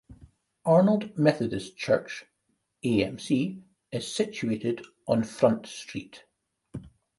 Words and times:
Arnold 0.65 1.15
Methodist 1.15 1.77
Church- 1.77 2.25
'amc'- 2.83 3.61
is 3.91 4.11
situated 4.11 4.83
on 5.07 5.23
Front 5.23 5.67
Street. 5.67 6.23